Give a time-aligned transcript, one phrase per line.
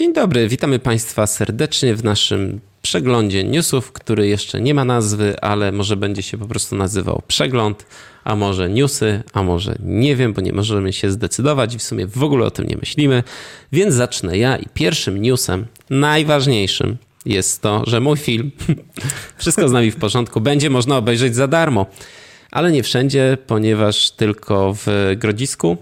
[0.00, 5.72] Dzień dobry, witamy Państwa serdecznie w naszym przeglądzie newsów, który jeszcze nie ma nazwy, ale
[5.72, 7.86] może będzie się po prostu nazywał przegląd,
[8.24, 12.06] a może newsy, a może nie wiem, bo nie możemy się zdecydować i w sumie
[12.06, 13.22] w ogóle o tym nie myślimy.
[13.72, 16.96] Więc zacznę ja i pierwszym newsem, najważniejszym,
[17.26, 18.50] jest to, że mój film,
[19.38, 21.86] wszystko z nami w porządku, będzie można obejrzeć za darmo.
[22.50, 25.76] Ale nie wszędzie, ponieważ tylko w Grodzisku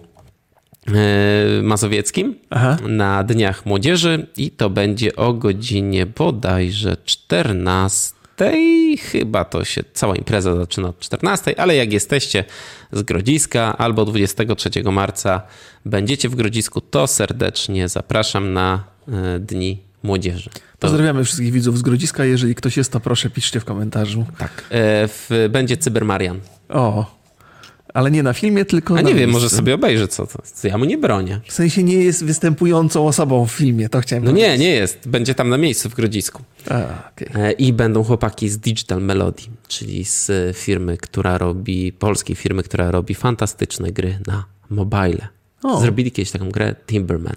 [1.63, 2.77] mazowieckim Aha.
[2.89, 8.19] na Dniach Młodzieży i to będzie o godzinie bodajże 14.
[8.99, 12.45] Chyba to się cała impreza zaczyna od 14, ale jak jesteście
[12.93, 15.43] z Grodziska albo 23 marca
[15.85, 20.51] będziecie w Grodzisku, to serdecznie zapraszam na e, Dni Młodzieży.
[20.79, 22.25] Pozdrawiamy wszystkich widzów z Grodziska.
[22.25, 24.27] Jeżeli ktoś jest, to proszę piszcie w komentarzu.
[24.39, 24.51] tak.
[24.71, 26.41] E, w, będzie Cybermarian.
[26.69, 27.18] O,
[27.99, 29.33] ale nie na filmie, tylko A nie wiem, miejscu.
[29.33, 30.43] może sobie obejrzy co to.
[30.65, 31.41] Ja mu nie bronię.
[31.47, 34.51] W sensie nie jest występującą osobą w filmie, to chciałem No powiedzieć.
[34.51, 35.09] nie, nie jest.
[35.09, 36.43] Będzie tam na miejscu w Grodzisku.
[36.71, 36.75] A,
[37.13, 37.29] okej.
[37.35, 42.63] E, I będą chłopaki z Digital Melody, czyli z e, firmy, która robi, polskiej firmy,
[42.63, 45.29] która robi fantastyczne gry na mobile.
[45.63, 45.81] O.
[45.81, 47.37] Zrobili kiedyś taką grę Timberman.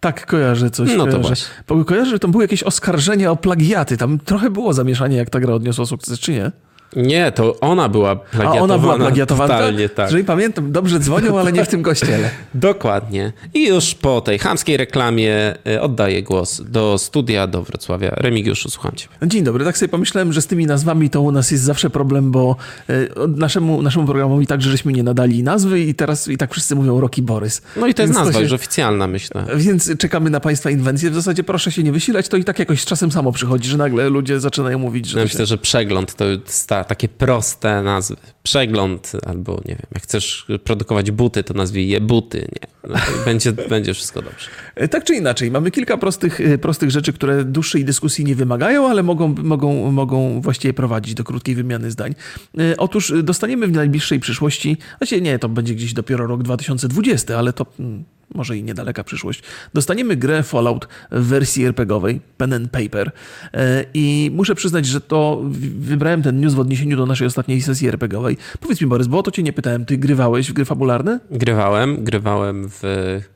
[0.00, 0.88] Tak, kojarzę coś.
[0.88, 1.18] No to kojarzę.
[1.28, 1.46] właśnie.
[1.68, 3.96] Bo Kojarzę, że tam były jakieś oskarżenia o plagiaty.
[3.96, 6.52] Tam trochę było zamieszanie, jak ta gra odniosła sukces, czy nie?
[6.96, 8.62] Nie, to ona była A plagiatowana.
[8.62, 9.54] ona była plagiatowana?
[9.54, 10.06] Totalnie tak.
[10.06, 12.30] Jeżeli pamiętam, dobrze dzwonią, ale nie w tym kościele.
[12.54, 13.32] Dokładnie.
[13.54, 18.10] I już po tej chamskiej reklamie e, oddaję głos do studia, do Wrocławia.
[18.10, 19.08] Remigiuszu, słucham cię.
[19.22, 22.30] Dzień dobry, tak sobie pomyślałem, że z tymi nazwami to u nas jest zawsze problem,
[22.30, 22.56] bo
[22.88, 22.94] e,
[23.28, 27.22] naszemu, naszemu programowi także żeśmy nie nadali nazwy i teraz i tak wszyscy mówią Roki
[27.22, 27.62] Borys.
[27.76, 29.44] No i to jest Więc nazwa się- już oficjalna, myślę.
[29.56, 31.10] Więc czekamy na Państwa inwencje.
[31.10, 33.76] W zasadzie proszę się nie wysilać, to i tak jakoś z czasem samo przychodzi, że
[33.76, 35.18] nagle ludzie zaczynają mówić, że...
[35.18, 35.34] Ja to się...
[35.34, 38.16] myślę, że przegląd to jest ta, takie proste nazwy.
[38.42, 42.38] Przegląd albo nie wiem, jak chcesz produkować buty, to nazwij je buty.
[42.38, 42.90] Nie.
[42.90, 44.50] No, będzie, będzie wszystko dobrze.
[44.74, 48.88] E, Tak czy inaczej, mamy kilka prostych, e, prostych rzeczy, które dłuższej dyskusji nie wymagają,
[48.88, 52.14] ale mogą, mogą, mogą właściwie prowadzić do krótkiej wymiany zdań.
[52.58, 57.52] E, Otóż dostaniemy w najbliższej przyszłości, znaczy nie, to będzie gdzieś dopiero rok 2020, ale
[57.52, 58.04] to mm,
[58.34, 59.42] może i niedaleka przyszłość.
[59.74, 63.12] Dostaniemy grę Fallout w wersji RPGowej, Pen and Paper.
[63.54, 65.42] E, I muszę przyznać, że to
[65.78, 68.36] wybrałem ten news w odniesieniu do naszej ostatniej sesji RPGowej.
[68.60, 71.20] Powiedz mi, Borys, bo o to cię nie pytałem, ty grywałeś w gry fabularne?
[71.30, 72.82] Grywałem, grywałem w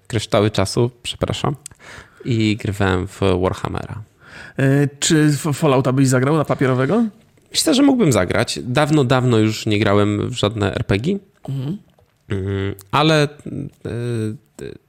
[0.06, 1.57] Kryształy Czasu, przepraszam,
[2.25, 4.03] i grywałem w Warhammera.
[4.59, 7.05] E, Czy Fallouta byś zagrał na papierowego?
[7.51, 8.59] Myślę, że mógłbym zagrać.
[8.62, 11.19] Dawno, dawno już nie grałem w żadne RPG,
[12.31, 14.37] Mm, ale y,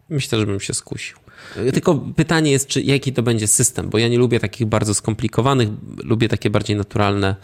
[0.10, 1.18] myślę, że bym się skusił.
[1.58, 4.94] Y, Tylko pytanie jest, czy, jaki to będzie system, bo ja nie lubię takich bardzo
[4.94, 5.70] skomplikowanych,
[6.04, 7.36] lubię takie bardziej naturalne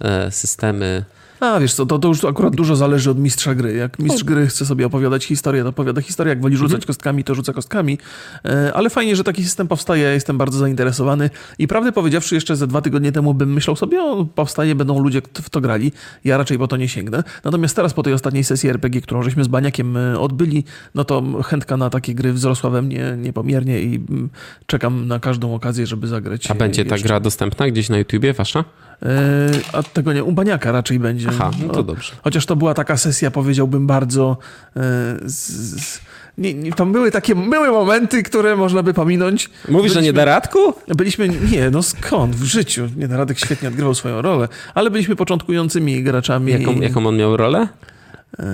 [0.00, 1.04] e, systemy.
[1.52, 3.74] A wiesz co, to, to już akurat dużo zależy od mistrza gry.
[3.74, 6.30] Jak mistrz gry chce sobie opowiadać historię, to opowiada historię.
[6.30, 7.98] Jak woli rzucać kostkami, to rzuca kostkami.
[8.44, 10.02] E, Ale fajnie, że taki system powstaje.
[10.02, 11.30] Ja jestem bardzo zainteresowany.
[11.58, 15.22] I prawdę powiedziawszy, jeszcze ze dwa tygodnie temu bym myślał sobie, o, powstaje, będą ludzie
[15.22, 15.92] kto w to grali.
[16.24, 17.22] Ja raczej po to nie sięgnę.
[17.44, 21.42] Natomiast teraz po tej ostatniej sesji RPG, którą żeśmy z Baniakiem e, odbyli, no to
[21.42, 24.28] chętka na takie gry wzrosła we mnie niepomiernie i mm,
[24.66, 26.50] czekam na każdą okazję, żeby zagrać.
[26.50, 27.08] A będzie ta jeszcze.
[27.08, 28.64] gra dostępna gdzieś na YouTubie, wasza?
[29.04, 29.08] E,
[29.72, 31.28] A tego nie, u Baniaka raczej będzie.
[31.30, 32.12] Aha, no to dobrze.
[32.24, 34.36] Chociaż to była taka sesja, powiedziałbym, bardzo.
[34.76, 34.80] e,
[35.24, 35.48] Z,
[35.80, 36.00] z,
[36.38, 39.50] nie, nie, tam były takie były momenty, które można by pominąć.
[39.68, 40.58] Mówisz, że nie da radku?
[40.88, 42.88] Byliśmy, nie, no skąd w życiu?
[42.96, 46.52] Nie, Radek świetnie odgrywał swoją rolę, ale byliśmy początkującymi graczami.
[46.52, 47.68] Jaką, jaką on miał rolę?
[48.38, 48.44] E,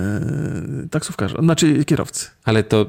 [0.91, 2.27] taksówkarza, znaczy kierowcy.
[2.45, 2.85] Ale to...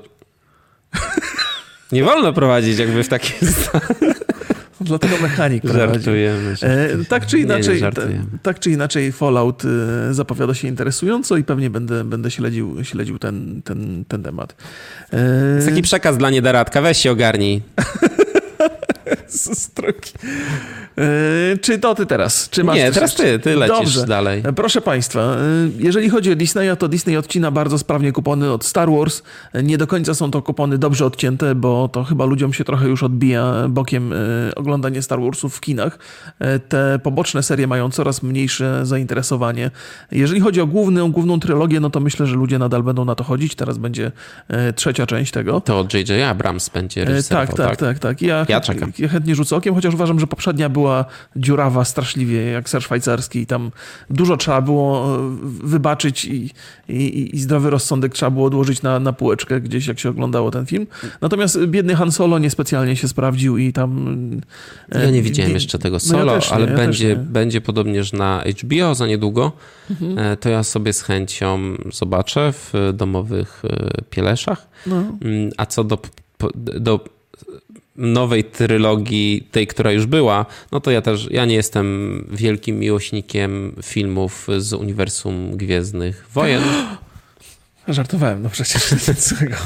[1.92, 3.34] Nie wolno prowadzić jakby w takim
[4.84, 5.65] Dlatego mechanik.
[5.65, 6.54] Żartujemy.
[6.62, 8.25] E, tak czy Nie, nie inaczej, żartujemy.
[8.32, 13.19] ta, tak czy inaczej Fallout e, zapowiada się interesująco i pewnie będę, będę śledził, śledził
[13.19, 14.56] ten, ten, ten temat.
[15.12, 17.62] E, Jest taki przekaz dla niedaradka, weź się ogarnij.
[19.32, 20.12] z stroki.
[20.98, 22.48] E, czy to ty teraz?
[22.50, 24.06] Czy masz Nie, teraz ty, ty lecisz Dobrze.
[24.06, 24.43] dalej.
[24.47, 25.37] E, Proszę Państwa, e,
[25.78, 29.22] jeżeli chodzi o Disneya, to Disney odcina bardzo sprawnie kupony od Star Wars.
[29.62, 33.03] Nie do końca są to kupony dobrze odcięte, bo to chyba ludziom się trochę już
[33.03, 34.15] odbija bokiem
[34.56, 35.98] oglądanie Star Warsów w kinach.
[36.68, 39.71] Te poboczne serie mają coraz mniejsze zainteresowanie.
[40.12, 43.24] Jeżeli chodzi o główną, główną trylogię, no to myślę, że ludzie nadal będą na to
[43.24, 43.54] chodzić.
[43.54, 44.12] Teraz będzie
[44.77, 45.60] trzecia część tego.
[45.60, 46.10] To J.J.
[46.30, 48.22] Abrams będzie E, reżyserował, Tak, tak, tak, tak.
[48.22, 48.92] Ja, Ja czekam.
[48.98, 51.04] ja chętnie rzucę okiem, chociaż uważam, że poprzednia była
[51.36, 53.71] dziurawa straszliwie, jak ser szwajcarski i tam
[54.10, 56.51] dużo trzeba było e, wybaczyć i,
[56.89, 60.66] i, i zdrowy rozsądek trzeba było odłożyć na, na półeczkę gdzieś, jak się oglądało ten
[60.66, 60.86] film.
[61.21, 64.21] Natomiast biedny Han Solo niespecjalnie się sprawdził i tam...
[64.92, 67.10] e, Ja nie widziałem di- jeszcze tego no ja solo, nie, ale ja będzie, nie.
[67.13, 67.33] Mhm.
[67.33, 69.53] będzie podobnież na HBO za niedługo.
[70.16, 71.59] E, To ja sobie z chęcią
[71.92, 73.63] zobaczę w domowych
[74.10, 74.66] pieleszach.
[74.86, 74.97] No.
[74.97, 75.98] Mm, A co do,
[76.80, 77.04] do
[77.97, 83.77] nowej trylogii, tej, która już była, no to ja też, ja nie jestem wielkim miłośnikiem
[83.83, 86.62] filmów z uniwersum Gwiezdnych Wojen.
[87.89, 89.56] Żartowałem, no przecież z tego.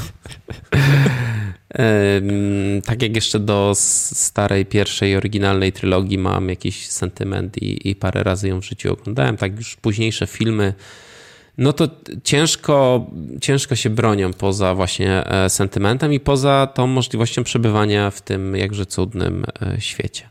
[2.85, 8.47] tak jak jeszcze do starej, pierwszej, oryginalnej trylogii mam jakiś sentyment i, i parę razy
[8.47, 10.73] ją w życiu oglądałem, tak już późniejsze filmy
[11.57, 11.87] no to
[12.23, 13.05] ciężko,
[13.41, 18.85] ciężko się bronią poza właśnie e, sentymentem i poza tą możliwością przebywania w tym jakże
[18.85, 20.29] cudnym e, świecie.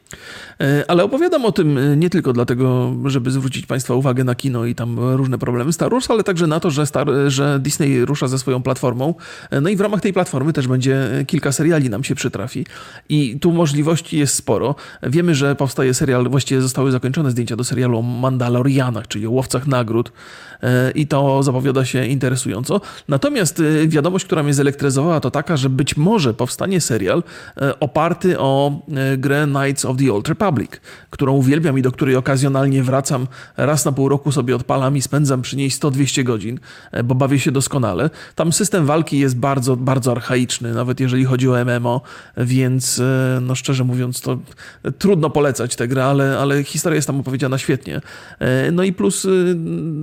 [0.61, 4.65] E, ale opowiadam o tym e, nie tylko dlatego, żeby zwrócić Państwa uwagę na kino
[4.65, 8.29] i tam różne problemy Star Wars, ale także na to, że, Star, że Disney rusza
[8.29, 9.15] ze swoją platformą.
[9.51, 12.67] E, no i w ramach tej platformy też będzie kilka seriali nam się przytrafi.
[13.09, 14.75] I tu możliwości jest sporo.
[15.03, 19.67] Wiemy, że powstaje serial, właściwie zostały zakończone zdjęcia do serialu o Mandalorianach, czyli o łowcach
[19.67, 20.13] nagród.
[20.95, 22.81] I to zapowiada się interesująco.
[23.09, 27.23] Natomiast wiadomość, która mnie zelektryzowała, to taka, że być może powstanie serial
[27.81, 28.81] oparty o
[29.19, 30.46] grę Knights of the Old Republic,
[31.11, 33.27] którą uwielbiam i do której okazjonalnie wracam.
[33.57, 36.61] Raz na pół roku sobie odpalam i spędzam przy niej 100-200 godzin,
[36.93, 38.11] e, bo bawię się doskonale.
[38.35, 42.01] Tam system walki jest bardzo, bardzo archaiczny, nawet jeżeli chodzi o MMO,
[42.37, 44.39] więc e, no szczerze mówiąc to
[44.99, 48.01] trudno polecać tę grę, ale, ale historia jest tam opowiedziana świetnie.
[48.39, 49.27] E, no i plus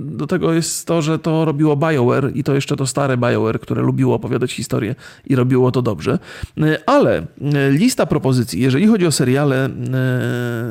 [0.04, 3.82] do tego jest to, że to robiło BioWare i to jeszcze to stare BioWare, które
[3.82, 4.94] lubiło opowiadać historię
[5.26, 6.18] i robiło to dobrze.
[6.86, 7.26] Ale
[7.70, 9.70] lista propozycji, jeżeli chodzi o seriale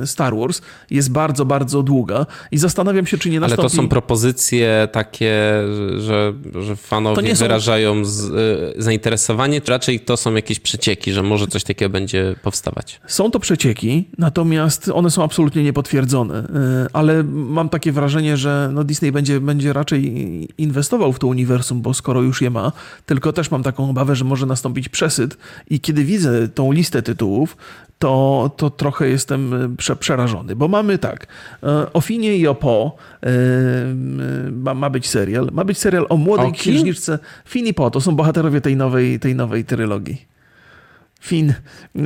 [0.05, 0.61] Star Wars
[0.91, 3.61] jest bardzo, bardzo długa i zastanawiam się, czy nie nastąpi...
[3.61, 5.33] Ale to są propozycje takie,
[5.97, 7.45] że, że fanowie są...
[7.45, 8.31] wyrażają z,
[8.77, 13.01] e, zainteresowanie, czy raczej to są jakieś przecieki, że może coś takiego będzie powstawać?
[13.07, 18.83] Są to przecieki, natomiast one są absolutnie niepotwierdzone, e, ale mam takie wrażenie, że no
[18.83, 20.03] Disney będzie, będzie raczej
[20.57, 22.71] inwestował w to uniwersum, bo skoro już je ma,
[23.05, 25.37] tylko też mam taką obawę, że może nastąpić przesyt
[25.69, 27.57] i kiedy widzę tą listę tytułów,
[28.03, 31.27] to, to trochę jestem e, prze, przerażony, bo mamy tak,
[31.63, 33.29] e, o Finie i o Po e,
[34.51, 38.01] ma, ma być serial, ma być serial o młodej o księżniczce Fin i Po, to
[38.01, 40.25] są bohaterowie tej nowej, tej nowej trylogii.
[41.21, 41.53] Fin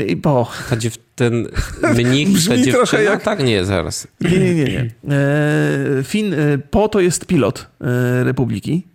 [0.07, 0.51] i Po.
[0.69, 1.47] Ta dziew- ten
[1.95, 3.01] mnich, Brzmi ta dziewczyna?
[3.01, 3.23] Jak...
[3.23, 4.07] Tak, nie, zaraz.
[4.21, 4.65] Nie, nie, nie.
[4.65, 4.89] nie.
[6.03, 6.35] Fin,
[6.71, 7.67] Po to jest pilot
[8.23, 8.87] Republiki.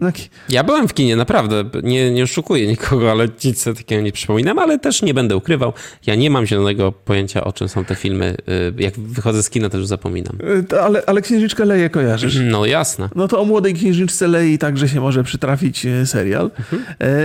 [0.00, 0.10] No
[0.48, 1.64] ja byłem w kinie, naprawdę.
[1.82, 5.72] Nie, nie oszukuję nikogo, ale nic takiego nie przypominam, ale też nie będę ukrywał.
[6.06, 8.36] Ja nie mam zielonego pojęcia, o czym są te filmy.
[8.78, 10.38] Y, jak wychodzę z kina, też zapominam.
[10.72, 12.38] Y, ale, ale Księżniczkę Leję kojarzysz?
[12.42, 13.08] No jasne.
[13.14, 16.50] No to o młodej Księżniczce Lei także się może przytrafić y, serial.
[16.58, 16.82] Mhm.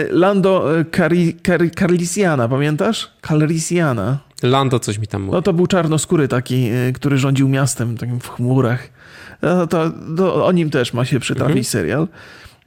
[0.10, 3.12] Lando Cari, Cari, Carlisiana, pamiętasz?
[3.28, 4.18] Calrissiana.
[4.44, 5.36] Lando coś mi tam mówi.
[5.36, 8.89] No to był czarnoskóry taki, który rządził miastem, takim w chmurach.
[9.42, 11.66] No to, to o nim też ma się przytrafić mhm.
[11.66, 12.07] serial.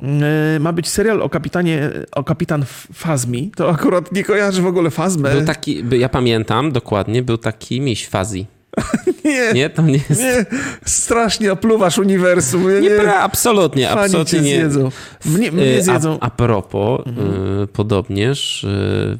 [0.02, 3.50] E, ma być serial o kapitanie, o kapitan Fazmi.
[3.56, 5.32] To akurat nie kojarzy w ogóle Fazmę.
[5.32, 8.46] Był taki, ja pamiętam dokładnie, był taki miś Fazi.
[9.24, 10.20] nie, nie, to nie jest.
[10.20, 10.46] Nie,
[10.84, 12.80] strasznie opluwasz uniwersum.
[12.80, 14.56] Nie, nie absolutnie, absolutnie nie.
[14.56, 14.90] Zjedzą.
[15.24, 16.18] Mnie, mnie zjedzą.
[16.20, 17.62] A, a propos, mhm.
[17.62, 19.18] y, podobnież y,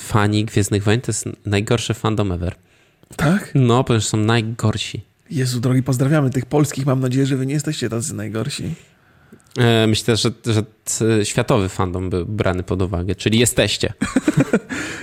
[0.00, 2.54] fani Gwiezdnych Wojen to jest najgorszy fandom ever.
[3.16, 3.50] Tak?
[3.54, 5.00] No, ponieważ są najgorsi.
[5.30, 6.86] Jezu, drogi, pozdrawiamy tych polskich.
[6.86, 8.74] Mam nadzieję, że wy nie jesteście tacy najgorsi.
[9.58, 10.62] E, myślę, że, że
[11.24, 13.92] światowy fandom był brany pod uwagę, czyli jesteście.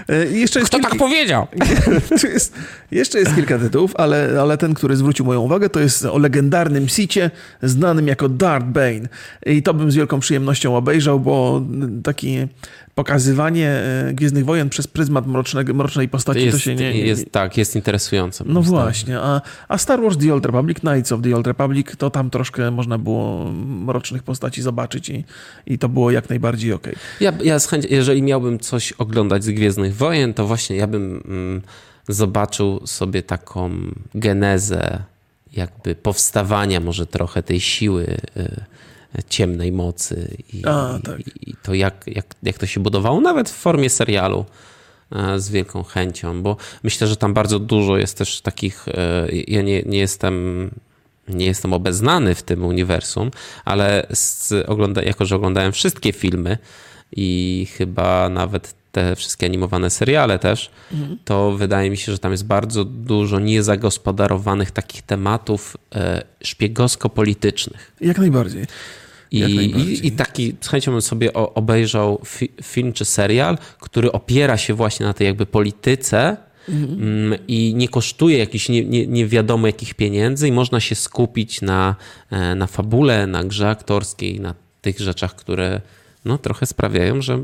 [0.10, 0.90] E, jeszcze Kto kilka...
[0.90, 1.48] tak powiedział?
[2.34, 2.54] jest,
[2.92, 6.88] jeszcze jest kilka tytułów, ale, ale ten, który zwrócił moją uwagę, to jest o legendarnym
[6.88, 7.32] Sicie,
[7.64, 9.08] znanym jako Darth Bane.
[9.46, 11.62] I to bym z wielką przyjemnością obejrzał, bo
[12.04, 12.48] taki
[12.96, 17.00] pokazywanie e, Gwiezdnych Wojen przez pryzmat mrocznego, mrocznej postaci jest, to się nie, nie...
[17.00, 18.44] Jest, tak, jest interesujące.
[18.48, 22.10] No właśnie, a, a Star Wars The Old Republic, Knights of the Old Republic, to
[22.10, 25.24] tam troszkę można było mrocznych postaci zobaczyć i,
[25.68, 26.94] i to było jak najbardziej okej.
[26.94, 27.06] Okay.
[27.22, 31.24] Ja, ja z chęci, jeżeli miałbym coś oglądać z Gwiezdnych Wojen, to właśnie ja bym
[31.26, 31.62] mm,
[32.08, 33.72] zobaczył sobie taką
[34.16, 35.04] genezę
[35.54, 38.64] jakby powstawania może trochę tej siły y,
[39.30, 41.20] ciemnej mocy i, A, tak.
[41.20, 44.46] i, i to jak, jak, jak to się budowało, nawet w formie serialu
[45.12, 49.62] e, z wielką chęcią, bo myślę, że tam bardzo dużo jest też takich, e, ja
[49.62, 50.70] nie, nie jestem
[51.28, 53.32] nie jestem obeznany w tym uniwersum,
[53.66, 56.58] ale z, ogląda, jako, że oglądałem wszystkie filmy
[57.12, 61.18] i chyba nawet te wszystkie animowane seriale też, mhm.
[61.26, 67.92] to wydaje mi się, że tam jest bardzo dużo niezagospodarowanych takich tematów e, szpiegowsko-politycznych.
[68.02, 68.66] Jak najbardziej.
[69.32, 74.58] I, i, I, taki z chęcią bym sobie obejrzał fi, film czy serial, który opiera
[74.58, 76.38] się właśnie na tej jakby polityce
[76.70, 77.02] mhm.
[77.02, 81.62] Mm, i nie kosztuje jakichś nie, nie, nie wiadomo jakich pieniędzy i można się skupić
[81.62, 81.96] na,
[82.32, 85.82] e, na fabule, na grze aktorskiej, na tych rzeczach, które
[86.26, 87.40] no, trochę sprawiają, że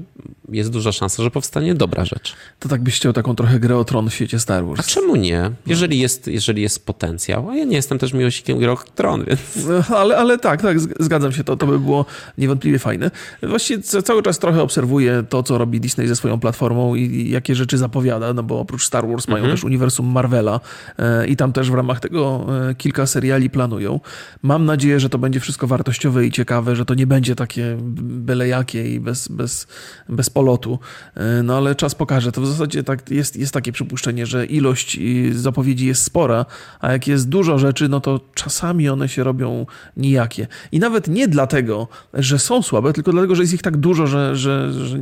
[0.50, 2.36] jest duża szansa, że powstanie dobra rzecz.
[2.60, 4.80] To tak byś chciał taką trochę grę o tron w świecie Star Wars.
[4.80, 5.52] A czemu nie?
[5.68, 7.50] Jeżeli jest, jeżeli jest potencjał.
[7.50, 9.42] A ja nie jestem też miłośnikiem gry o tron, więc...
[9.90, 12.06] No, ale, ale tak, tak, zgadzam się, to, to by było
[12.38, 13.12] niewątpliwie fajne.
[13.44, 17.78] Właściwie cały czas trochę obserwuję to, co robi Disney ze swoją platformą i jakie rzeczy
[17.78, 19.58] zapowiada, no bo oprócz Star Wars mają mhm.
[19.58, 20.60] też uniwersum Marvela
[20.98, 24.00] e, i tam też w ramach tego e, kilka seriali planują.
[24.42, 28.48] Mam nadzieję, że to będzie wszystko wartościowe i ciekawe, że to nie będzie takie byle
[28.48, 29.68] jakie i bez, bez,
[30.10, 30.80] bez polotu.
[31.16, 32.32] E, no ale czas pokaże.
[32.32, 35.00] To w zasadzie tak jest, jest takie przypuszczenie, że ilość
[35.32, 36.46] zapowiedzi jest spora,
[36.80, 39.66] a jak jest dużo rzeczy, no to czasami one się robią
[39.98, 40.48] nijakie.
[40.72, 44.36] I nawet nie dlatego, że są słabe, tylko dlatego, że jest ich tak dużo, że,
[44.36, 44.98] że, że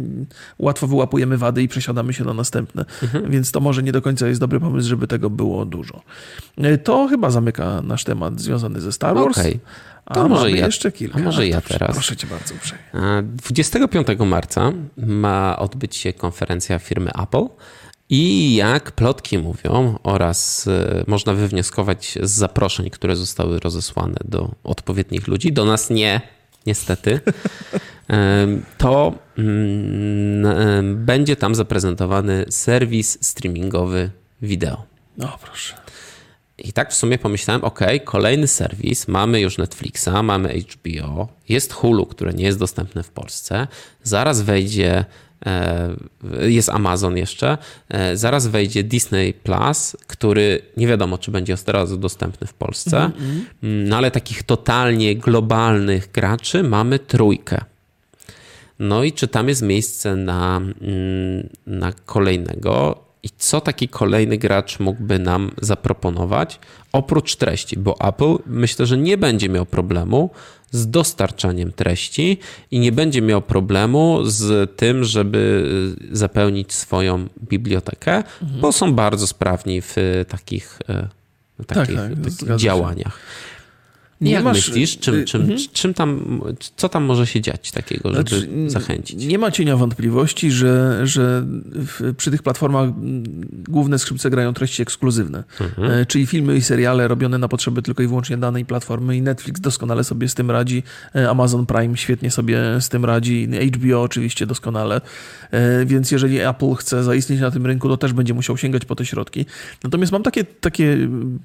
[0.59, 2.85] łatwo wyłapujemy wady i przesiadamy się na następne.
[3.03, 3.31] Mhm.
[3.31, 6.01] Więc to może nie do końca jest dobry pomysł, żeby tego było dużo.
[6.57, 9.38] E, to chyba zamyka nasz temat związany ze Star Wars.
[9.38, 9.59] Okay.
[10.13, 11.19] To a może ja, jeszcze kilka.
[11.19, 11.91] A może ja teraz.
[11.91, 12.83] Proszę cię bardzo uprzejmie.
[13.23, 17.45] 25 marca ma odbyć się konferencja firmy Apple.
[18.09, 25.27] I jak plotki mówią, oraz e, można wywnioskować z zaproszeń, które zostały rozesłane do odpowiednich
[25.27, 26.21] ludzi, do nas nie,
[26.65, 27.19] niestety,
[28.77, 34.09] to mm, będzie tam zaprezentowany serwis streamingowy
[34.41, 34.83] wideo.
[35.17, 35.75] No proszę.
[36.63, 42.05] I tak w sumie pomyślałem, ok, kolejny serwis, mamy już Netflixa, mamy HBO, jest Hulu,
[42.05, 43.67] które nie jest dostępne w Polsce,
[44.03, 45.05] zaraz wejdzie,
[45.45, 45.95] e,
[46.41, 47.57] jest Amazon jeszcze,
[47.89, 53.11] e, zaraz wejdzie Disney Plus, który nie wiadomo, czy będzie teraz dostępny w Polsce, mm
[53.11, 53.43] -hmm.
[53.63, 57.61] no ale takich totalnie globalnych graczy mamy trójkę.
[58.79, 63.03] No i czy tam jest miejsce na, mm, na kolejnego?
[63.23, 66.59] I co taki kolejny gracz mógłby nam zaproponować
[66.91, 67.77] oprócz treści?
[67.77, 70.29] Bo Apple myślę, że nie będzie miał problemu
[70.71, 72.38] z dostarczaniem treści
[72.71, 75.69] i nie będzie miał problemu z tym, żeby
[76.11, 78.61] zapełnić swoją bibliotekę, mhm.
[78.61, 79.95] bo są bardzo sprawni w
[80.27, 81.07] takich, e,
[81.59, 83.19] w takich, tak, tak, takich działaniach.
[84.21, 85.59] Nie Jak masz, myślisz, czym, y, czym, mhm.
[85.73, 86.41] czym tam,
[86.75, 89.25] co tam może się dziać takiego, żeby znaczy, zachęcić?
[89.25, 91.45] Nie ma cienia wątpliwości, że, że
[92.17, 92.89] przy tych platformach
[93.51, 95.91] główne skrzypce grają treści ekskluzywne, mhm.
[95.91, 99.61] E, czyli filmy i seriale robione na potrzeby tylko i wyłącznie danej platformy i Netflix
[99.61, 100.83] doskonale sobie z tym radzi,
[101.15, 105.01] e, Amazon Prime świetnie sobie z tym radzi, HBO oczywiście doskonale,
[105.51, 108.95] e, więc jeżeli Apple chce zaistnieć na tym rynku, to też będzie musiał sięgać po
[108.95, 109.45] te środki.
[109.83, 110.97] Natomiast mam takie, takie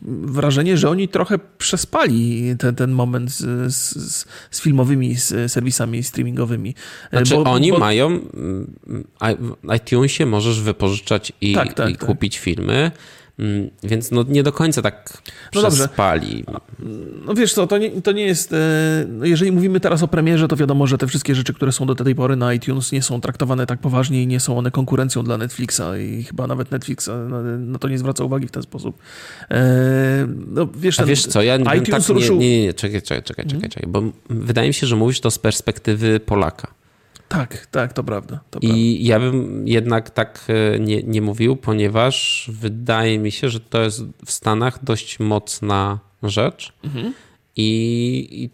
[0.03, 6.75] wrażenie, że oni trochę przespali ten, ten moment z, z, z filmowymi z serwisami streamingowymi.
[7.11, 7.79] Znaczy bo, oni bo...
[7.79, 8.21] mają
[9.63, 12.07] w iTunesie możesz wypożyczać i, tak, tak, i tak.
[12.07, 12.91] kupić filmy.
[13.39, 15.23] Mm, więc no nie do końca tak
[15.55, 16.45] no spali.
[17.27, 18.53] No wiesz co, to nie, to nie jest...
[18.53, 18.57] E,
[19.09, 21.95] no jeżeli mówimy teraz o premierze, to wiadomo, że te wszystkie rzeczy, które są do
[21.95, 25.39] tej pory na iTunes nie są traktowane tak poważnie i nie są one konkurencją dla
[25.39, 27.11] Netflixa i chyba nawet Netflix
[27.59, 28.99] na to nie zwraca uwagi w ten sposób.
[29.51, 32.37] E, no, wiesz, A wiesz co, ja nie tak, ruszył...
[32.37, 35.31] nie, nie, nie, czekaj, czekaj, czekaj, czekaj, czekaj, bo wydaje mi się, że mówisz to
[35.31, 36.84] z perspektywy Polaka.
[37.35, 38.41] Tak, tak, to prawda.
[38.51, 38.83] To I prawda.
[39.01, 44.03] ja bym jednak tak e, nie, nie mówił, ponieważ wydaje mi się, że to jest
[44.25, 46.73] w Stanach dość mocna rzecz.
[46.85, 47.15] Mhm.
[47.57, 48.51] I, I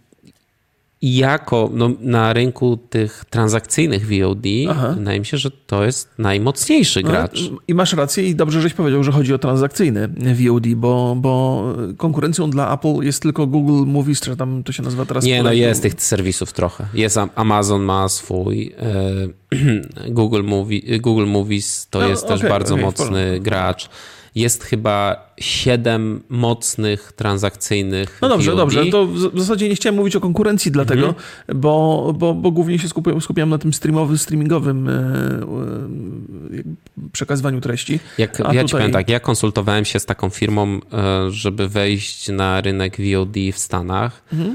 [1.03, 4.95] jako no, na rynku tych transakcyjnych VOD, Aha.
[4.99, 7.51] wydaje mi się, że to jest najmocniejszy no, gracz.
[7.51, 11.65] No, I masz rację i dobrze, żeś powiedział, że chodzi o transakcyjny VOD, bo, bo
[11.97, 15.25] konkurencją dla Apple jest tylko Google Movies, czy tam to się nazywa teraz?
[15.25, 16.87] Nie, no jest tych serwisów trochę.
[16.95, 22.75] Jest Amazon ma swój, e, Google, Movie, Google Movies to no, jest okay, też bardzo
[22.75, 23.91] okay, mocny gracz.
[24.35, 28.19] Jest chyba siedem mocnych transakcyjnych.
[28.23, 28.87] No dobrze, dobrze.
[28.87, 31.55] To w zasadzie nie chciałem mówić o konkurencji, dlatego, -hmm.
[31.55, 34.99] bo, bo, bo głównie się skupiam, skupiam na tym streamowym, streamingowym e, e,
[37.13, 38.01] przekazywaniu treści.
[38.19, 42.61] Jak, ja ci powiem tak, ja konsultowałem się z taką firmą, e, żeby wejść na
[42.61, 44.55] rynek VOD w Stanach, -hmm.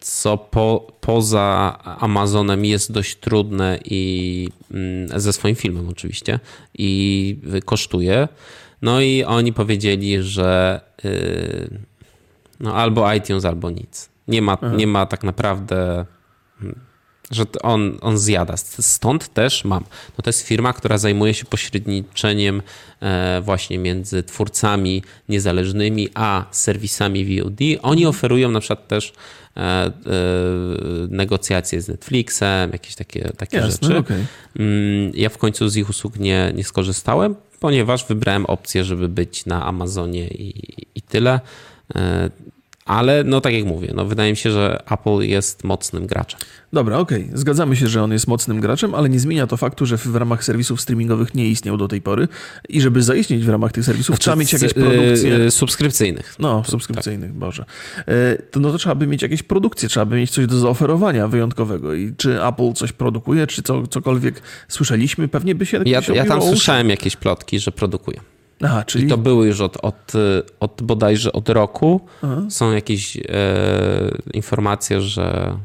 [0.00, 6.38] co po, poza Amazonem jest dość trudne i mm, ze swoim filmem oczywiście
[6.78, 8.28] i kosztuje.
[8.82, 11.80] No i oni powiedzieli, że yy,
[12.60, 14.08] no albo iTunes, albo nic.
[14.28, 16.04] Nie ma, nie ma tak naprawdę,
[16.58, 16.80] hmm,
[17.30, 18.56] że on, on zjada.
[18.80, 19.84] Stąd też mam.
[20.18, 22.62] No to jest firma, która zajmuje się pośredniczeniem
[23.00, 27.60] e, właśnie między twórcami niezależnymi a serwisami VOD.
[27.82, 29.12] Oni oferują na przykład też
[29.56, 29.92] e, e,
[31.08, 33.98] negocjacje z Netflixem, jakieś takie, takie Jasne, rzeczy.
[33.98, 34.26] Okay.
[34.58, 39.46] Mm, ja w końcu z ich usług nie, nie skorzystałem, ponieważ wybrałem opcję, żeby być
[39.46, 41.40] na Amazonie i, i tyle.
[42.88, 46.40] Ale no tak jak mówię, no wydaje mi się, że Apple jest mocnym graczem.
[46.72, 47.24] Dobra, okej.
[47.24, 47.38] Okay.
[47.38, 50.44] Zgadzamy się, że on jest mocnym graczem, ale nie zmienia to faktu, że w ramach
[50.44, 52.28] serwisów streamingowych nie istniał do tej pory
[52.68, 55.30] i żeby zaistnieć w ramach tych serwisów znaczy, trzeba mieć jakieś produkcje...
[55.30, 56.34] Yy, subskrypcyjnych.
[56.38, 57.38] No, subskrypcyjnych, tak.
[57.38, 57.64] Boże.
[58.06, 61.28] Yy, to, no to trzeba by mieć jakieś produkcje, trzeba by mieć coś do zaoferowania
[61.28, 65.82] wyjątkowego i czy Apple coś produkuje, czy co, cokolwiek słyszeliśmy, pewnie by się...
[65.86, 68.20] Ja, ja tam słyszałem jakieś plotki, że produkuje.
[68.62, 69.04] Aha, czyli...
[69.04, 70.12] I to były już od, od,
[70.60, 72.00] od bodajże od roku.
[72.22, 72.42] Aha.
[72.50, 73.20] Są jakieś e,
[74.34, 75.56] informacje, że,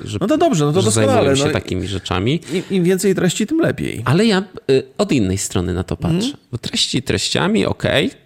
[0.00, 0.18] że.
[0.20, 1.12] No to dobrze, no to doskonale.
[1.12, 2.40] Zajmują się no, takimi rzeczami.
[2.52, 4.02] Im, Im, więcej treści, tym lepiej.
[4.04, 6.16] Ale ja y, od innej strony na to patrzę.
[6.16, 6.36] Mhm.
[6.52, 8.18] Bo treści treściami, okej, okay,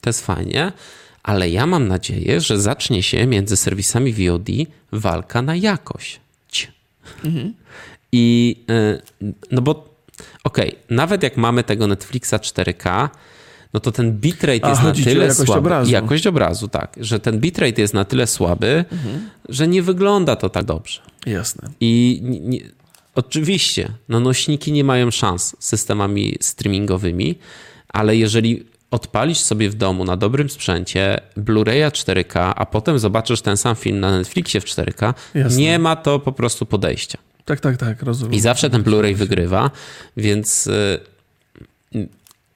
[0.00, 0.72] to jest fajnie,
[1.22, 4.48] ale ja mam nadzieję, że zacznie się między serwisami VOD
[4.92, 6.20] walka na jakość.
[7.24, 7.54] Mhm.
[8.12, 8.56] I
[9.22, 9.97] y, no bo
[10.44, 13.08] okej, okay, nawet jak mamy tego Netflixa 4K,
[13.74, 15.58] no to ten bitrate A, jest na tyle jakość słaby.
[15.58, 15.90] Obrazu.
[15.90, 16.96] Jakość obrazu, tak.
[17.00, 19.30] Że ten bitrate jest na tyle słaby, mhm.
[19.48, 21.00] że nie wygląda to tak dobrze.
[21.26, 21.68] Jasne.
[21.80, 22.58] I nie,
[23.14, 27.38] oczywiście, no nośniki nie mają szans z systemami streamingowymi,
[27.88, 33.56] ale jeżeli odpalisz sobie w domu na dobrym sprzęcie Blu-raya 4K, a potem zobaczysz ten
[33.56, 35.60] sam film na Netflixie w 4K, Jasne.
[35.60, 37.18] nie ma to po prostu podejścia.
[37.48, 38.34] Tak, tak, tak, rozumiem.
[38.34, 39.70] I zawsze ten Blu-ray wygrywa,
[40.16, 41.00] więc y,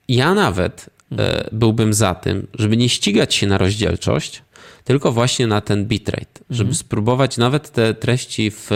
[0.09, 1.17] ja nawet y,
[1.53, 4.43] byłbym za tym, żeby nie ścigać się na rozdzielczość,
[4.85, 6.75] tylko właśnie na ten bitrate, żeby mhm.
[6.75, 8.71] spróbować nawet te treści w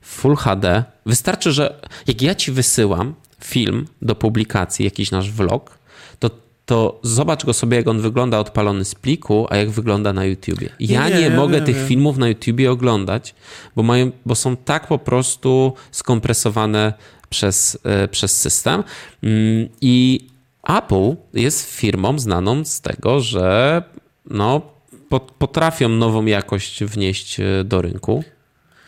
[0.00, 0.84] Full HD.
[1.06, 5.78] Wystarczy, że jak ja ci wysyłam film do publikacji, jakiś nasz vlog,
[6.66, 10.68] to zobacz go sobie, jak on wygląda odpalony z pliku, a jak wygląda na YouTubie.
[10.80, 13.34] Ja nie, nie, nie mogę nie, tych filmów na YouTubie oglądać,
[13.76, 16.94] bo, mają, bo są tak po prostu skompresowane
[17.28, 18.84] przez, e, przez system.
[19.22, 20.20] Mm, I
[20.68, 23.82] Apple jest firmą znaną z tego, że
[24.30, 24.60] no,
[25.38, 28.24] potrafią nową jakość wnieść e, do rynku.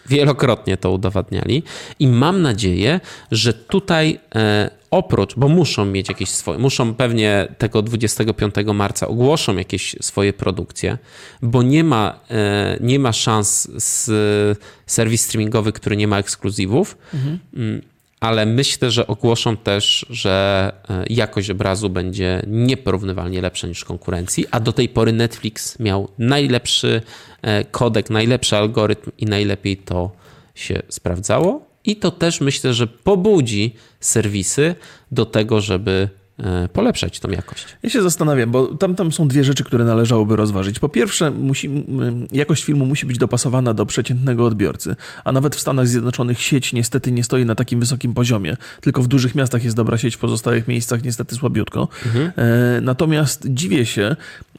[0.08, 1.62] Wielokrotnie to udowadniali
[1.98, 7.82] i mam nadzieję, że tutaj e, oprócz, bo muszą mieć jakieś swoje, muszą pewnie tego
[7.82, 10.98] 25 marca ogłoszą jakieś swoje produkcje,
[11.42, 14.10] bo nie ma, e, nie ma szans z
[14.86, 16.98] serwis streamingowy, który nie ma ekskluzywów.
[17.14, 17.38] Mhm.
[18.20, 24.60] Ale myślę, że ogłoszą też, że e, jakość obrazu będzie nieporównywalnie lepsza niż konkurencji, a
[24.60, 27.02] do tej pory Netflix miał najlepszy
[27.42, 30.10] e, kodek, najlepszy algorytm i najlepiej to
[30.54, 31.66] się sprawdzało.
[31.84, 34.74] I to też myślę, że pobudzi serwisy
[35.12, 36.08] do tego, żeby
[36.72, 37.66] polepszać tą jakość.
[37.82, 40.78] Ja się zastanawiam, bo tam, tam są dwie rzeczy, które należałoby rozważyć.
[40.78, 41.86] Po pierwsze, musi,
[42.32, 47.12] jakość filmu musi być dopasowana do przeciętnego odbiorcy, a nawet w Stanach Zjednoczonych sieć niestety
[47.12, 50.68] nie stoi na takim wysokim poziomie, tylko w dużych miastach jest dobra sieć, w pozostałych
[50.68, 51.88] miejscach niestety słabiutko.
[52.06, 52.32] Mhm.
[52.36, 54.16] E, natomiast dziwię się,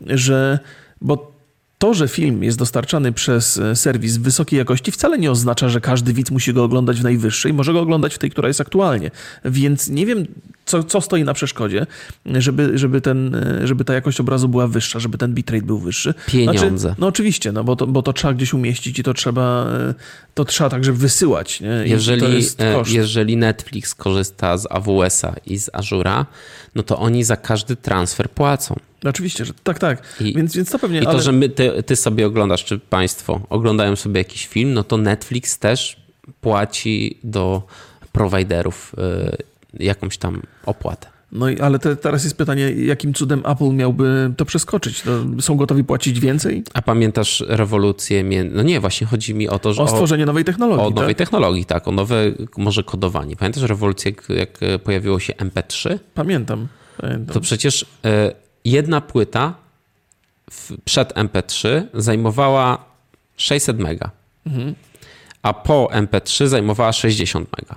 [0.08, 0.60] że
[1.02, 1.37] bo
[1.78, 6.13] to, że film jest dostarczany przez e, serwis wysokiej jakości, wcale nie oznacza, że każdy
[6.13, 9.12] widz musi go oglądać w najwyższej, może go oglądać w tej, która jest aktualnie.
[9.46, 10.26] Więc nie wiem,
[10.66, 11.88] co, co stoi na przeszkodzie,
[12.26, 16.13] żeby, żeby, ten, e, żeby ta jakość obrazu była wyższa, żeby ten bitrate był wyższy.
[16.28, 16.80] Pieniądze.
[16.80, 19.94] Znaczy, no oczywiście, no bo to, bo to trzeba gdzieś umieścić i to trzeba, e,
[20.34, 21.62] to trzeba także wysyłać.
[21.62, 21.84] Nie?
[21.86, 22.46] Jeżeli,
[22.88, 26.26] jeżeli Netflix korzysta z AWS-a i z Azura,
[26.76, 28.76] no to oni za każdy transfer płacą.
[29.06, 30.02] Oczywiście, że tak, tak.
[30.22, 31.00] I, więc, więc to pewnie.
[31.00, 31.22] I to, ale...
[31.22, 35.60] że my, ty, ty sobie oglądasz, czy państwo oglądają sobie jakiś film, no to Netflix
[35.60, 35.98] też
[36.42, 37.64] płaci do
[38.12, 38.96] prowajderów
[39.74, 41.08] y, jakąś tam opłatę.
[41.32, 45.02] No i ale te, teraz jest pytanie, jakim cudem Apple miałby to przeskoczyć?
[45.02, 46.64] To są gotowi płacić więcej?
[46.74, 48.24] A pamiętasz rewolucję?
[48.52, 49.84] No nie, właśnie chodzi mi o to, że.
[49.84, 50.86] O stworzenie o, nowej technologii.
[50.86, 51.18] O nowej tak?
[51.18, 53.36] technologii, tak, o nowe może kodowanie.
[53.36, 55.98] Pamiętasz rewolucję, jak pojawiło się MP3?
[56.14, 56.68] Pamiętam.
[56.98, 57.34] pamiętam.
[57.34, 57.82] To przecież.
[57.82, 59.54] Y, jedna płyta
[60.86, 62.86] przed MP3 zajmowała
[63.38, 64.12] 600 mega,
[64.46, 64.76] mhm.
[65.41, 67.76] a po MP3 zajmowała 60 mega.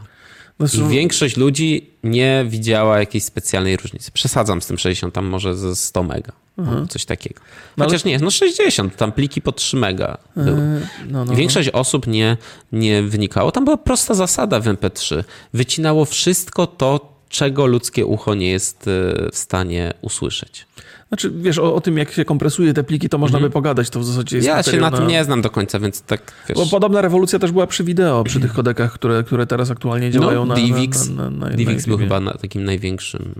[0.74, 4.12] I większość ludzi nie widziała jakiejś specjalnej różnicy.
[4.12, 6.32] Przesadzam z tym 60, tam może ze 100 mega.
[6.58, 6.88] Mhm.
[6.88, 7.40] Coś takiego.
[7.76, 10.60] No Chociaż nie, no 60, tam pliki po 3 mega były.
[10.60, 11.80] E, no, no, Większość no.
[11.80, 12.36] osób nie,
[12.72, 13.52] nie wynikało.
[13.52, 15.24] Tam była prosta zasada w MP3.
[15.54, 18.90] Wycinało wszystko to, czego ludzkie ucho nie jest e,
[19.32, 20.66] w stanie usłyszeć.
[21.08, 23.50] Znaczy, wiesz, o, o tym, jak się kompresuje te pliki, to można mm -hmm.
[23.50, 26.02] by pogadać, to w zasadzie jest Ja się na tym nie znam do końca, więc
[26.02, 26.58] tak, wiesz...
[26.58, 30.12] Bo podobna rewolucja też była przy wideo, przy tych kodekach, które, które teraz aktualnie no,
[30.12, 33.34] działają no, na, DivX, na, na, na, DivX był chyba takim największym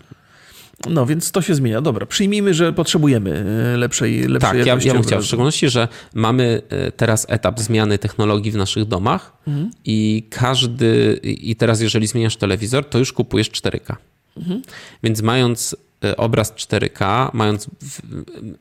[0.89, 1.81] no, więc to się zmienia.
[1.81, 5.89] Dobra, przyjmijmy, że potrzebujemy e, lepszej, lepszej Tak, ja, ja bym chciał w szczególności, że
[6.15, 9.71] mamy e, teraz etap zmiany technologii w naszych domach mhm.
[9.85, 13.97] i każdy, i teraz jeżeli zmieniasz telewizor, to już kupujesz 4K.
[14.37, 14.63] Mhm.
[15.03, 17.67] Więc mając y, obraz 4K, mając.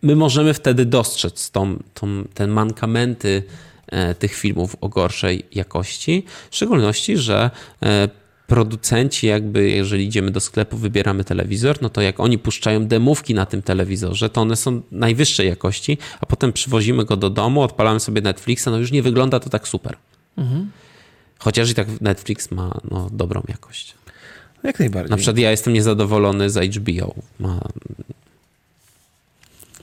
[0.02, 3.44] My możemy wtedy dostrzec tą, tą, ten mankamenty
[3.88, 7.52] e, tych filmów o gorszej jakości, w szczególności, że
[7.84, 8.10] e,
[8.50, 13.46] producenci, jakby jeżeli idziemy do sklepu, wybieramy telewizor, no to jak oni puszczają demówki na
[13.46, 18.22] tym telewizorze, to one są najwyższej jakości, a potem przywozimy go do domu, odpalamy sobie
[18.22, 19.98] Netflixa, no już nie wygląda to tak super.
[20.38, 20.72] Mhm.
[21.40, 23.94] Chociaż i tak Netflix ma no, dobrą jakość.
[24.64, 25.10] Jak najbardziej.
[25.10, 27.16] Na przykład ja jestem niezadowolony z HBO.
[27.40, 27.60] Ma...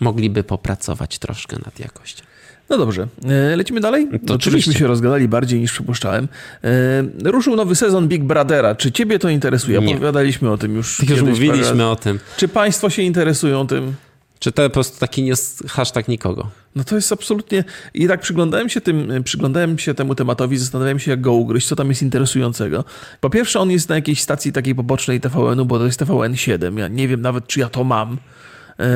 [0.01, 2.25] Mogliby popracować troszkę nad jakością.
[2.69, 4.09] No dobrze, e, lecimy dalej?
[4.27, 6.29] To oczywiście się rozgadali bardziej niż przypuszczałem.
[6.65, 8.75] E, ruszył nowy sezon Big Brothera.
[8.75, 9.81] Czy ciebie to interesuje?
[9.81, 9.95] Nie.
[9.95, 11.03] Opowiadaliśmy o tym już.
[11.09, 12.19] Już mówiliśmy o tym.
[12.37, 13.95] Czy państwo się interesują tym?
[14.39, 16.51] Czy to po prostu taki news, hashtag nikogo?
[16.77, 17.65] No to jest absolutnie...
[17.95, 21.77] I tak przyglądałem się, tym, przyglądałem się temu tematowi, zastanawiałem się, jak go ugryźć, co
[21.77, 22.85] tam jest interesującego.
[23.21, 26.79] Po pierwsze, on jest na jakiejś stacji takiej pobocznej TVN-u, bo to jest TVN7.
[26.79, 28.17] Ja nie wiem nawet, czy ja to mam.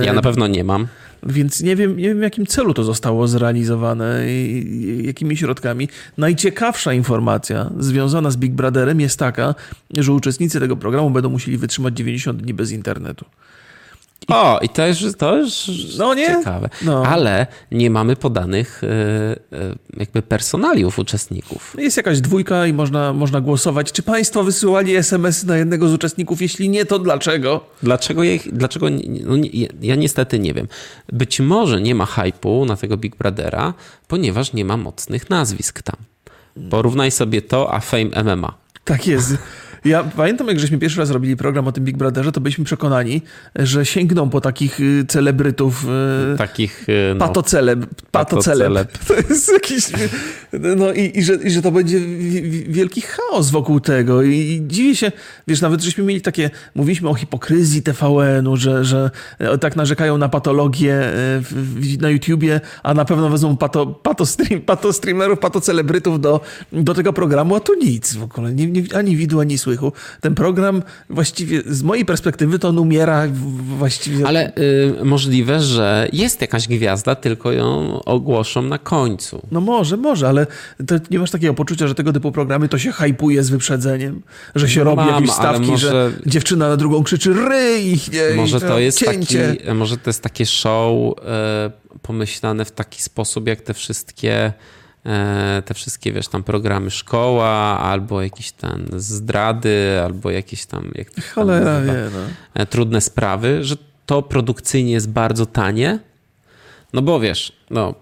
[0.03, 0.87] Ja na pewno nie mam.
[1.23, 5.89] Więc nie wiem, nie wiem, w jakim celu to zostało zrealizowane i jakimi środkami.
[6.19, 9.55] Najciekawsza informacja związana z Big Brotherem jest taka,
[9.97, 13.25] że uczestnicy tego programu będą musieli wytrzymać 90 dni bez internetu.
[14.29, 16.27] O, i to jest, to jest no nie?
[16.27, 16.69] ciekawe.
[16.83, 17.07] No.
[17.07, 21.77] Ale nie mamy podanych e, e, jakby personaliów uczestników.
[21.79, 23.93] Jest jakaś dwójka i można, można głosować.
[23.93, 26.43] Czy państwo wysyłali SMS na jednego z uczestników?
[26.43, 27.65] Jeśli nie, to dlaczego?
[27.83, 28.25] Dlaczego?
[28.25, 28.87] Ja, dlaczego
[29.25, 29.37] no,
[29.81, 30.69] ja niestety nie wiem.
[31.13, 33.75] Być może nie ma hypu na tego Big Brothera,
[34.09, 35.97] ponieważ nie ma mocnych nazwisk tam.
[36.71, 38.55] Porównaj sobie to, a Fame MMA.
[38.85, 39.35] Tak jest.
[39.85, 43.23] Ja pamiętam, jak żeśmy pierwszy raz robili program o tym Big Brotherze, to byliśmy przekonani,
[43.57, 45.87] że sięgną po takich y, celebrytów.
[46.35, 46.89] Y, takich.
[46.89, 47.87] Y, no, patoceleb.
[48.11, 48.99] Patoceleb.
[49.09, 49.85] To jest jakiś.
[50.77, 52.01] No i, i, że, i że to będzie
[52.69, 54.23] wielki chaos wokół tego.
[54.23, 55.13] I, dziwię się,
[55.49, 56.51] wiesz, nawet żeśmy mieli takie.
[56.75, 59.11] Mówiliśmy o hipokryzji TVN-u, że, że
[59.61, 61.13] tak narzekają na patologię
[62.01, 66.41] na YouTubie, a na pewno wezmą pato, pato, stream, pato streamerów, pato celebrytów do,
[66.73, 68.55] do tego programu, a tu nic w ogóle.
[68.55, 69.93] Nie, nie, ani widu, ani słychu słychu.
[70.21, 73.27] Ten program właściwie z mojej perspektywy to on umiera
[73.79, 74.27] właściwie.
[74.27, 74.53] Ale
[75.01, 79.47] y, możliwe, że jest jakaś gwiazda, tylko ją ogłoszą na końcu.
[79.51, 80.47] No może, może, ale
[81.11, 84.23] nie masz takiego poczucia, że tego typu programy to się hypuje z wyprzedzeniem,
[84.55, 85.89] że się no robi mam, jakieś stawki, może...
[85.89, 88.01] że dziewczyna na drugą krzyczy ryj.
[88.13, 89.49] Nie, może to jest cięcie.
[89.49, 94.53] taki, może to jest takie show y, pomyślane w taki sposób, jak te wszystkie
[95.65, 101.81] te wszystkie, wiesz, tam programy szkoła, albo jakieś tam zdrady, albo jakieś tam, jak Cholera
[101.81, 102.19] wie, no.
[102.55, 105.99] E, trudne sprawy, że to produkcyjnie jest bardzo tanie,
[106.93, 107.95] no bo wiesz, no,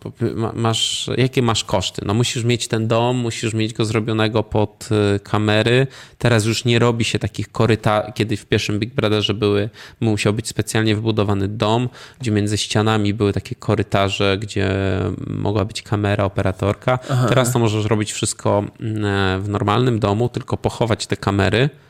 [0.55, 2.03] masz, jakie masz koszty?
[2.07, 5.87] No musisz mieć ten dom, musisz mieć go zrobionego pod y, kamery.
[6.19, 9.71] Teraz już nie robi się takich korytarzy, kiedy w pierwszym Big Brotherze były,
[10.01, 11.89] musiał być specjalnie wybudowany dom,
[12.21, 14.71] gdzie między ścianami były takie korytarze, gdzie
[15.27, 16.99] mogła być kamera, operatorka.
[17.11, 17.27] Aha.
[17.29, 21.88] Teraz to możesz robić wszystko mm, w normalnym domu, tylko pochować te kamery E,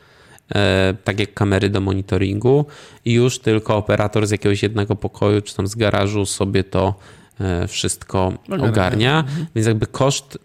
[1.03, 2.65] tak jak kamery do monitoringu
[3.05, 6.95] i już tylko operator z jakiegoś jednego pokoju czy tam z garażu sobie to
[7.39, 9.19] e, wszystko ogarnia.
[9.19, 9.45] Mhm.
[9.55, 10.37] Więc jakby koszt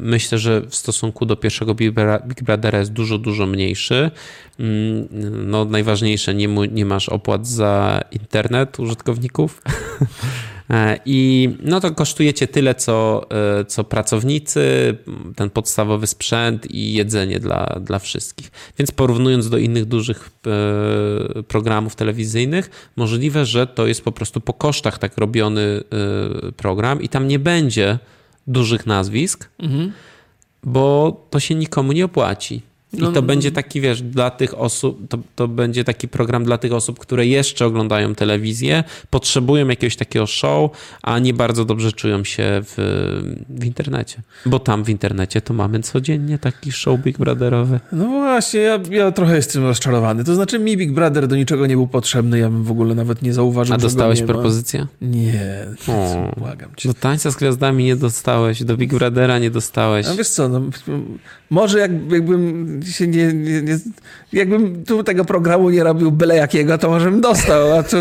[0.00, 1.92] myślę, że w stosunku do pierwszego Big
[2.42, 4.10] Brothera jest dużo, dużo mniejszy.
[4.60, 5.08] Mm,
[5.50, 9.62] no najważniejsze, nie, nie masz opłat za internet użytkowników.
[10.70, 13.26] E, I no to kosztujecie tyle, co,
[13.60, 14.96] e, co pracownicy,
[15.36, 18.50] ten podstawowy sprzęt i jedzenie dla, dla wszystkich.
[18.78, 24.52] Więc porównując do innych dużych e, programów telewizyjnych, możliwe, że to jest po prostu po
[24.52, 25.80] kosztach tak robiony
[26.56, 27.98] program i tam nie będzie
[28.46, 29.92] dużych nazwisk, mhm.
[30.64, 32.62] bo to się nikomu nie opłaci.
[32.92, 36.44] I no, to no, będzie taki, wiesz, dla tych osób, to, to będzie taki program
[36.44, 40.70] dla tych osób, które jeszcze oglądają telewizję, potrzebują jakiegoś takiego show,
[41.02, 42.74] a nie bardzo dobrze czują się w,
[43.48, 44.22] w internecie.
[44.46, 47.80] Bo tam w internecie to mamy codziennie taki show Big Brotherowy.
[47.92, 50.24] No właśnie, ja, ja trochę jestem rozczarowany.
[50.24, 53.22] To znaczy mi Big Brother do niczego nie był potrzebny, ja bym w ogóle nawet
[53.22, 54.86] nie zauważył, A dostałeś propozycję?
[55.00, 56.88] Nie, o, błagam cię.
[56.88, 60.06] Do tańca z gwiazdami nie dostałeś, do Big Brothera nie dostałeś.
[60.06, 60.60] A wiesz co, no,
[61.50, 63.78] może jak, jakbym się nie, nie, nie,
[64.32, 67.96] Jakbym tu tego programu nie robił byle jakiego, to może bym dostał, a tu...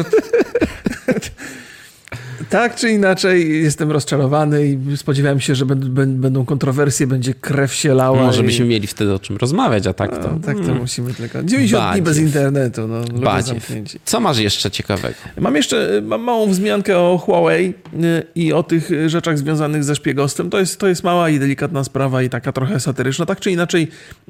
[2.50, 8.24] Tak czy inaczej jestem rozczarowany i spodziewałem się, że będą kontrowersje, będzie krew się lała.
[8.24, 8.46] Może i...
[8.46, 10.32] byśmy mieli wtedy o czym rozmawiać, a tak to...
[10.32, 10.82] No, tak to hmm.
[10.82, 11.44] musimy tylko.
[11.44, 11.94] 90 Badziew.
[11.94, 13.02] dni bez internetu, no,
[14.06, 15.16] Co masz jeszcze ciekawego?
[15.38, 17.74] Mam jeszcze mam małą wzmiankę o Huawei y,
[18.36, 20.50] i o tych rzeczach związanych ze szpiegostwem.
[20.50, 23.26] To jest, to jest mała i delikatna sprawa i taka trochę satyryczna.
[23.26, 23.88] Tak czy inaczej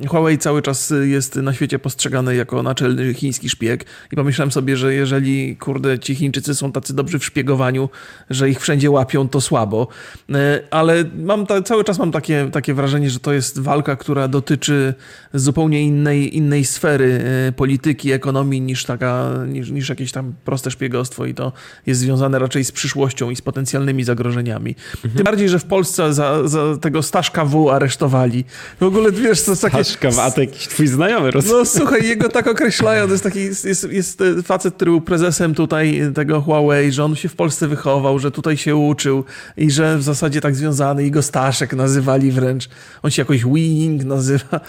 [0.08, 4.94] Huawei cały czas jest na świecie postrzegany jako naczelny chiński szpieg i pomyślałem sobie, że
[4.94, 7.90] jeżeli, kurde, ci Chińczycy są tacy dobrzy w szpiegowaniu,
[8.30, 9.88] że ich wszędzie łapią, to słabo.
[10.34, 14.28] E, ale mam ta, cały czas mam takie, takie wrażenie, że to jest walka, która
[14.28, 14.94] dotyczy
[15.34, 21.26] zupełnie innej, innej sfery e, polityki, ekonomii niż, taka, niż, niż jakieś tam proste szpiegostwo
[21.26, 21.52] i to
[21.86, 24.76] jest związane raczej z przyszłością i z potencjalnymi zagrożeniami.
[24.96, 25.14] Mhm.
[25.14, 28.46] Tym bardziej, że w Polsce za, za tego Staszka W aresztowali.
[28.80, 29.84] W ogóle wiesz, co takie...
[29.84, 31.30] Staszka W, a to jakiś twój znajomy.
[31.50, 36.02] No słuchaj, jego tak określają, to jest taki, jest, jest facet, który był prezesem tutaj
[36.16, 39.24] tego Huawei, że on się w Polsce wychował, że tutaj się uczył
[39.58, 42.70] i że w zasadzie tak związany i go Staszek nazywali wręcz.
[43.04, 44.60] On się jakoś Wing nazywa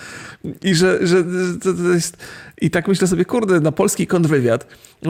[0.62, 1.24] i że, że
[1.62, 2.16] to, to jest...
[2.60, 4.66] I tak myślę sobie, kurde, na polski kontrwywiad.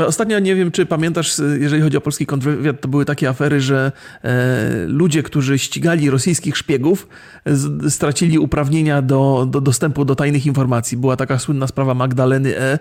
[0.06, 3.92] Ostatnio nie wiem, czy pamiętasz, jeżeli chodzi o polski kontrwywiad, to były takie afery, że
[4.22, 7.08] e, ludzie, którzy ścigali rosyjskich szpiegów,
[7.46, 10.96] z, stracili uprawnienia do, do dostępu do tajnych informacji.
[10.96, 12.78] Była taka słynna sprawa Magdaleny E.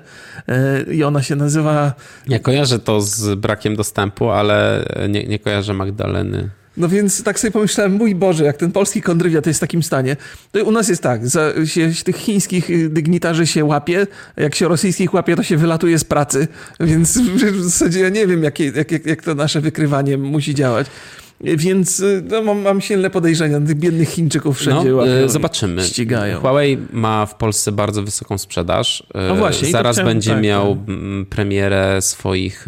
[0.47, 1.93] e I ona się nazywa.
[2.27, 6.49] Ja kojarzę to z brakiem dostępu, ale nie, nie kojarzę Magdaleny.
[6.77, 10.15] No więc tak sobie pomyślałem, mój Boże, jak ten polski kontrwywiad jest w takim stanie.
[10.51, 14.67] To u nas jest tak, za, się, tych chińskich y, dygnitarzy się łapie, jak się
[14.67, 16.47] rosyjskich łapie, to się wylatuje z pracy.
[16.79, 20.87] Więc w zasadzie ja nie wiem, jak, jak, jak to nasze wykrywanie musi działać.
[21.41, 23.61] Więc y, no, mam, mam silne podejrzenia.
[23.61, 25.83] Tych biednych Chińczyków wszędzie no, łapią, Zobaczymy.
[25.83, 26.39] Ścigają.
[26.39, 29.03] Huawei ma w Polsce bardzo wysoką sprzedaż.
[29.27, 30.95] No właśnie, Zaraz chciałem, będzie tak, miał tak.
[31.29, 32.65] premierę swoich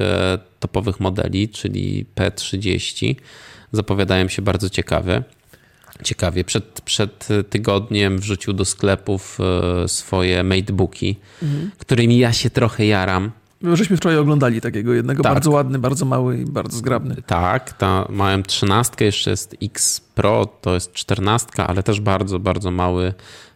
[0.61, 3.15] topowych modeli, czyli P30
[3.71, 5.23] zapowiadają się bardzo ciekawe.
[6.03, 6.43] Ciekawie.
[6.43, 9.37] Przed, przed tygodniem wrzucił do sklepów
[9.83, 11.71] e, swoje matebooki, mhm.
[11.77, 13.31] którymi ja się trochę jaram.
[13.61, 15.33] My żeśmy wczoraj oglądali takiego jednego, tak.
[15.33, 17.15] bardzo ładny, bardzo mały i bardzo zgrabny.
[17.25, 22.71] Tak, ta mają 13, jeszcze jest X Pro, to jest 14, ale też bardzo, bardzo
[22.71, 23.13] mały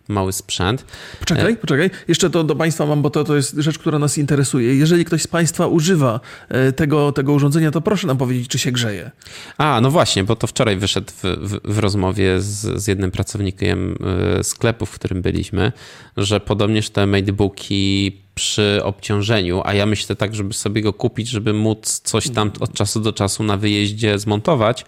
[0.08, 0.86] mały sprzęt.
[1.20, 1.56] Poczekaj, e...
[1.56, 1.89] poczekaj.
[2.08, 4.76] Jeszcze to do Państwa mam, bo to, to jest rzecz, która nas interesuje.
[4.76, 8.72] Jeżeli ktoś z Państwa używa e, tego, tego urządzenia, to proszę nam powiedzieć, czy się
[8.72, 9.12] grzeje.
[9.58, 13.96] A, no właśnie, bo to wczoraj wyszedł w, w, w rozmowie z, z jednym pracownikiem
[14.39, 15.72] e, sklepu, w którym byliśmy,
[16.18, 21.54] że podobnież te matebooki przy obciążeniu, a ja myślę tak, żeby sobie go kupić, żeby
[21.54, 24.86] móc coś tam od czasu do czasu na wyjeździe zmontować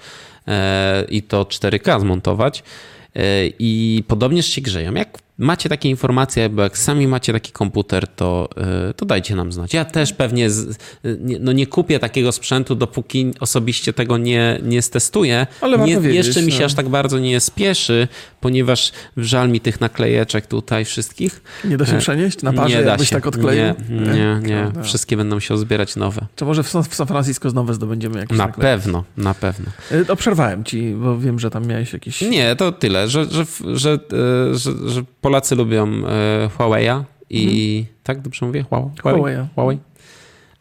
[1.09, 2.63] i to 4K zmontować,
[3.59, 4.93] i podobnież się grzeją.
[4.93, 8.49] Jak macie takie informacje, bo jak sami macie taki komputer, to,
[8.89, 9.73] e, to dajcie nam znać.
[9.73, 10.77] Ja też pewnie z,
[11.19, 15.47] nie, no nie kupię takiego sprzętu, dopóki osobiście tego nie, nie stestuję.
[15.61, 16.65] Ale nie, wiedzieć, jeszcze mi się no.
[16.65, 18.07] aż tak bardzo nie spieszy,
[18.41, 21.41] ponieważ żal mi tych naklejeczek tutaj wszystkich.
[21.65, 23.15] Nie da się e, przenieść na parze, nie da się.
[23.15, 23.73] tak odkleił?
[23.89, 24.83] Nie, nie, nie.
[24.83, 26.25] Wszystkie będą się zbierać nowe.
[26.35, 28.61] Czy może w San, Francisco znowu zdobędziemy jakieś Na naklejki?
[28.61, 29.65] pewno, na pewno.
[30.07, 32.21] To przerwałem ci, bo wiem, że tam miałeś jakieś...
[32.21, 33.99] Nie, to tyle, że, że, że,
[34.53, 37.75] że, że Polacy lubią e, Huawei'a i...
[37.75, 37.97] Hmm.
[38.03, 38.65] Tak, dobrze mówię?
[38.69, 38.89] Huawei?
[39.01, 39.47] Huawei.
[39.55, 39.79] Huawei.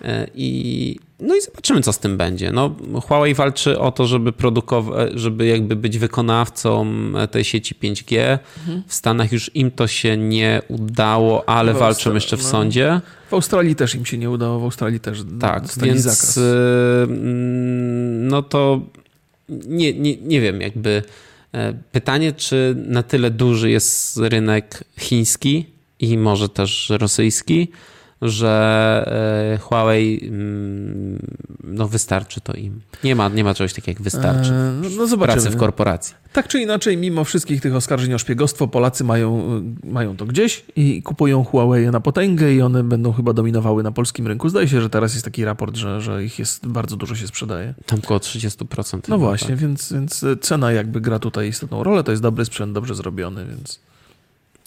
[0.04, 2.52] E, I, no i zobaczymy, co z tym będzie.
[2.52, 2.74] No,
[3.08, 6.86] Huawei walczy o to, żeby produkować, żeby jakby być wykonawcą
[7.30, 8.38] tej sieci 5G.
[8.58, 8.82] Mhm.
[8.86, 12.48] W Stanach już im to się nie udało, ale w walczą jeszcze w no.
[12.48, 13.00] sądzie.
[13.30, 16.38] W Australii też im się nie udało, w Australii też tak, więc zakaz.
[16.38, 16.42] E,
[18.20, 18.80] no to
[19.48, 21.25] nie, nie, nie wiem, jakby E,
[21.92, 25.66] pytanie, czy na tyle duży jest rynek chiński
[25.98, 27.68] i może też rosyjski,
[28.22, 31.18] że e, Huawei mm,
[31.64, 32.80] no wystarczy to im.
[33.04, 34.52] Nie ma, nie ma czegoś takiego jak wystarczy.
[34.52, 35.42] E, no, no zobaczymy.
[35.42, 36.14] Pracy w korporacji.
[36.32, 41.02] Tak czy inaczej, mimo wszystkich tych oskarżeń o szpiegostwo, Polacy mają, mają to gdzieś i
[41.02, 44.48] kupują Huawei na potęgę i one będą chyba dominowały na polskim rynku.
[44.48, 47.74] Zdaje się, że teraz jest taki raport, że, że ich jest bardzo dużo się sprzedaje.
[47.86, 49.00] Tam około 30%.
[49.08, 49.58] No właśnie, tak.
[49.58, 52.04] więc, więc cena jakby gra tutaj istotną rolę.
[52.04, 53.80] To jest dobry sprzęt, dobrze zrobiony, więc...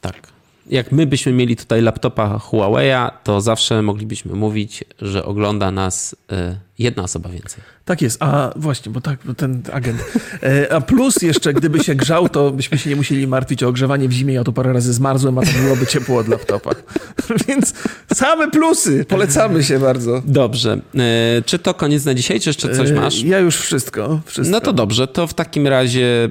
[0.02, 0.39] Tak
[0.70, 6.69] jak my byśmy mieli tutaj laptopa Huawei'a, to zawsze moglibyśmy mówić, że ogląda nas y,
[6.80, 7.64] jedna osoba więcej.
[7.86, 10.00] Tak jest, a właśnie, bo tak, bo ten agent.
[10.44, 14.10] E, a plus jeszcze, gdyby się grzał, to byśmy się nie musieli martwić o ogrzewanie
[14.10, 14.34] w zimie.
[14.34, 16.72] Ja to parę razy zmarzłem, a to byłoby ciepło od laptopa.
[17.48, 17.74] Więc
[18.14, 20.22] same plusy, polecamy się bardzo.
[20.26, 20.82] Dobrze.
[20.96, 23.24] E, czy to koniec na dzisiaj, czy jeszcze coś masz?
[23.24, 24.52] Ja już wszystko, wszystko.
[24.52, 26.30] No to dobrze, to w takim razie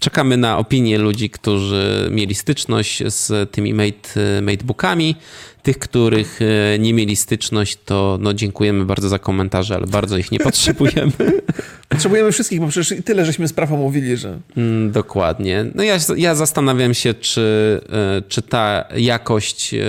[0.00, 5.16] czekamy na opinie ludzi, którzy mieli styczność z tymi mate, matebookami.
[5.64, 10.32] Tych, których e, nie mieli styczność, to no, dziękujemy bardzo za komentarze, ale bardzo ich
[10.32, 11.12] nie potrzebujemy.
[11.88, 14.38] Potrzebujemy wszystkich, bo przecież tyle żeśmy spraw omówili, że...
[14.56, 15.64] Mm, dokładnie.
[15.74, 19.86] No ja, ja zastanawiam się, czy, e, czy ta jakość e,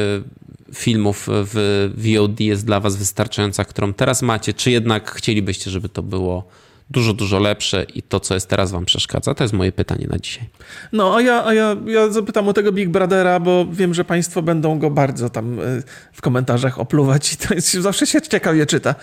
[0.73, 6.03] filmów w VOD jest dla was wystarczająca, którą teraz macie, czy jednak chcielibyście, żeby to
[6.03, 6.47] było
[6.89, 9.33] dużo, dużo lepsze i to, co jest teraz, wam przeszkadza?
[9.33, 10.49] To jest moje pytanie na dzisiaj.
[10.93, 14.41] No, a ja, a ja, ja zapytam o tego Big Brothera, bo wiem, że państwo
[14.41, 18.95] będą go bardzo tam y, w komentarzach opluwać i to jest, zawsze się ciekawie czyta.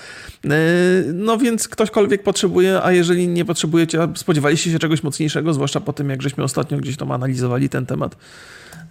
[0.44, 0.48] Y,
[1.14, 5.92] no więc ktośkolwiek potrzebuje, a jeżeli nie potrzebujecie, a spodziewaliście się czegoś mocniejszego, zwłaszcza po
[5.92, 8.16] tym, jak żeśmy ostatnio gdzieś tam analizowali ten temat,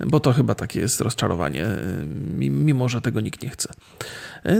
[0.07, 3.69] bo to chyba takie jest rozczarowanie, y, mimo że tego nikt nie chce.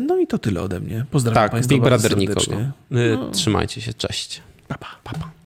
[0.02, 1.06] No i to tyle ode mnie.
[1.12, 2.56] Pozdrawiam tak, Państwa Big Brother serdecznie.
[2.56, 2.72] nikogo.
[2.92, 3.32] No.
[3.32, 4.42] Trzymajcie się, cześć.
[4.68, 5.32] Pa, pa, pa, pa.